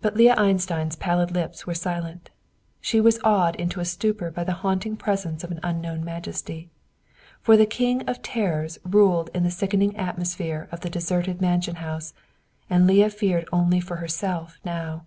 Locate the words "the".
4.42-4.54, 7.56-7.64, 9.44-9.52, 10.80-10.90